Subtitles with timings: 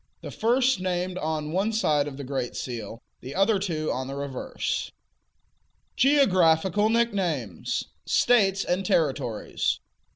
[0.23, 4.15] The first named on one side of the great seal, the other two on the
[4.15, 4.91] reverse.
[5.95, 7.85] GEOGRAPHICAL NICKNAMES.
[8.07, 9.79] States and Territories.